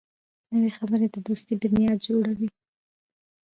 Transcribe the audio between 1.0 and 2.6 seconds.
د دوستۍ بنیاد جوړوي